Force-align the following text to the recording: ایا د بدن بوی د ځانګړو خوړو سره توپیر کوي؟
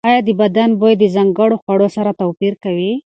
ایا 0.07 0.19
د 0.27 0.29
بدن 0.41 0.69
بوی 0.79 0.93
د 0.99 1.03
ځانګړو 1.15 1.55
خوړو 1.63 1.87
سره 1.95 2.11
توپیر 2.21 2.53
کوي؟ 2.63 2.91